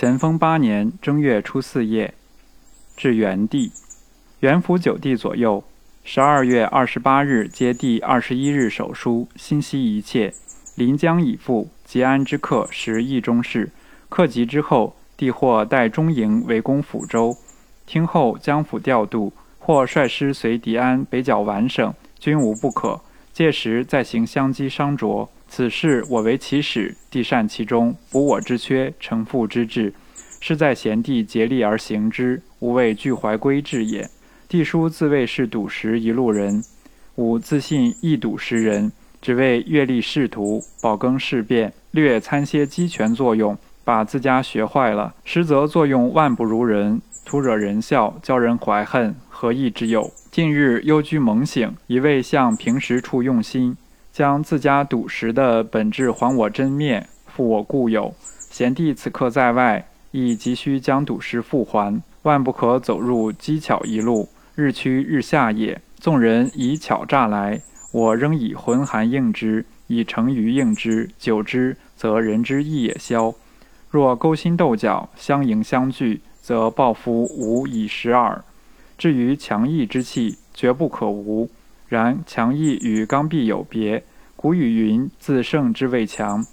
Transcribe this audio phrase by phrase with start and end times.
[0.00, 2.14] 咸丰八年正月初四夜，
[2.96, 3.70] 至元帝，
[4.38, 5.62] 元符九帝左右。
[6.04, 10.32] 十二月二十八日接第二十一日手书，心悉一切，
[10.74, 13.72] 临江已赴，吉安之客时议中事。
[14.08, 17.36] 客及之后，帝或带中营围攻抚州，
[17.84, 23.02] 听候江府调度，或率师随狄安北剿皖省，均无不可。
[23.34, 25.28] 届时再行相机商酌。
[25.50, 29.92] 此事我为其始，帝善其中，补我之缺，承父之志，
[30.38, 34.08] 是在贤弟竭力而行之，吾谓俱怀归志也。
[34.48, 36.62] 帝叔自谓是笃实一路人，
[37.16, 50.12] 吾自信亦笃实人，只为阅历仕途，饱更事变，略参些鸡权作用，把自家学坏了，实则作用万不如人，徒惹人笑，教人怀恨，何益之有？
[50.30, 53.76] 近日忧居猛醒，一味向平时处用心。
[54.12, 58.14] 将自家笃实的本质还我真面，复我故有。
[58.50, 65.80] 贤弟此刻在外，亦急需将笃实复还，万不可走入机巧一路，日趋日下也。
[65.98, 67.60] 纵人以巧诈来，
[67.92, 71.08] 我仍以浑寒应之，以成于应之。
[71.18, 73.32] 久之，则人之意也消。
[73.90, 78.42] 若勾心斗角，相迎相拒，则报复无以时耳。
[78.98, 81.48] 至于强毅之气，绝不可无。
[81.88, 84.04] 然强毅与刚愎有别。
[84.42, 86.46] 古语云：“自胜之谓强。”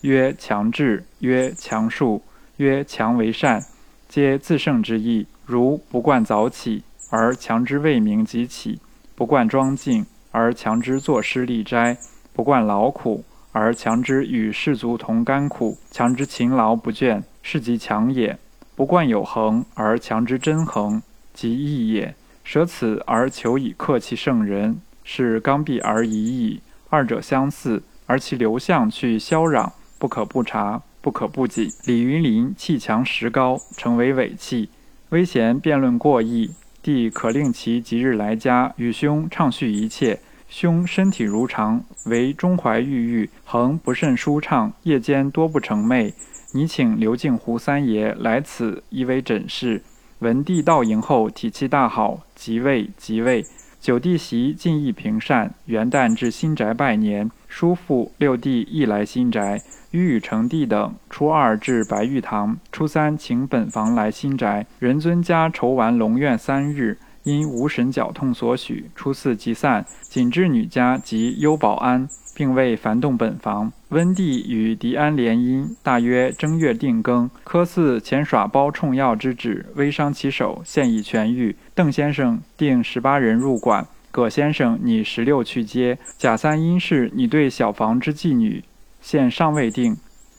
[0.00, 2.22] 曰强志，曰强术，
[2.56, 3.62] 曰强为善，
[4.08, 5.26] 皆自胜之意。
[5.44, 8.78] 如不惯早起，而强之未明即起；
[9.14, 11.98] 不惯庄静，而强之作诗立斋；
[12.32, 13.22] 不惯劳苦，
[13.52, 18.38] 而强之与士卒同甘苦；强之勤劳不倦，是即强也。
[18.74, 21.02] 不惯有恒，而强之真恒，
[21.34, 22.14] 即义也。
[22.42, 24.80] 舍此而求以克其圣人。
[25.06, 26.62] 是刚愎而已矣，
[26.94, 31.68] 二者相似，而其流向去萧壤，不可不察，不可不谨。
[31.86, 34.68] 李云林气强实高，成为伪气。
[35.08, 40.20] 微贤辩论过意，帝可令其即日来家，与兄畅叙一切。
[40.48, 46.12] 兄身体如常，唯中怀郁郁，恒不甚舒畅，夜间多不成寐。
[46.52, 49.82] 你请刘敬湖三爷来此，以为诊视。
[50.20, 53.44] 闻帝到营后，体气大好，即位即位。
[53.84, 57.30] 九弟媳进意平善，元旦至新宅拜年。
[57.46, 59.60] 叔父六弟亦来新宅。
[59.90, 64.64] 与与成帝等初二至白玉堂，初三请本房来新宅。
[64.78, 68.88] 仁尊家筹完龙院三日，因无神绞痛所许。
[68.94, 69.84] 初四即散。
[70.02, 73.72] 锦至女家及幽保安，并未烦动本房。
[73.88, 77.28] 温帝与狄安联姻，大约正月定更。
[77.42, 81.56] 科四前耍包冲药之旨，微伤其手，现已痊愈。
[81.74, 83.86] 邓先生定十八人入馆。
[84.10, 85.98] 葛先生拟十六去接。
[86.16, 88.62] 贾三因是拟对小房之妓女，
[89.00, 89.96] 现尚未定。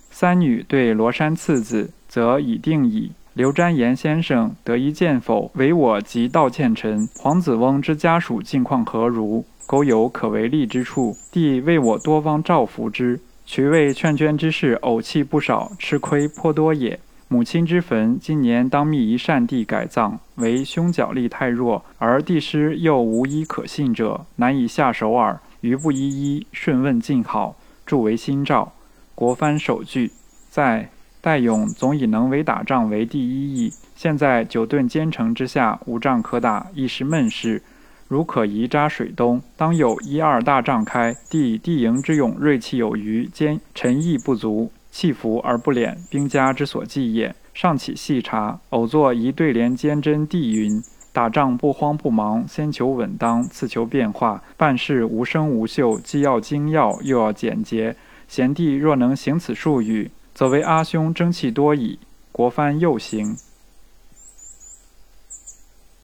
[0.10, 3.12] 三女对罗山次子，则已定矣。
[3.36, 5.52] 刘瞻言先生得一见否？
[5.56, 7.06] 唯我即道歉臣。
[7.18, 9.44] 黄子翁之家属近况何如？
[9.66, 13.20] 苟有可为利之处，弟为我多方照拂之。
[13.46, 16.98] 渠为劝捐之事，偶弃不少，吃亏颇多也。
[17.28, 25.38] 母亲之坟，今年当觅一善地改葬，唯兄脚力太弱，而帝师又无一可信者，难以下手耳。
[25.60, 28.72] 余不一一顺问尽好，助为新诏。
[29.14, 30.12] 国藩首句，
[30.50, 30.90] 在
[31.26, 33.74] 戴勇总以能为打仗为第一义。
[33.96, 37.64] 现在九顿兼城之下，无仗可打，亦是闷事。
[38.08, 41.18] 如可移扎水东，当有一二大仗开。
[41.28, 44.72] 帝地营之勇锐气有余，兼臣意不足。
[44.92, 47.34] 气浮而不敛，兵家之所忌也。
[47.56, 54.44] 上起细察，偶作一对联兼真地云：打仗不慌不忙，先求稳当，次求变化。
[54.56, 57.96] 办事无声无秀，既要精要，又要简洁。
[58.28, 61.98] 贤弟若能行此术语，则为阿兄争气多矣。
[62.34, 63.38] 国藩又行。